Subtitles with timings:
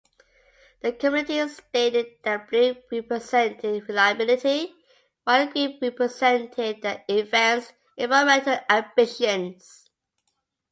[0.81, 4.73] The committee stated that blue represented reliability
[5.25, 9.91] while green represented the event's environmental ambitions.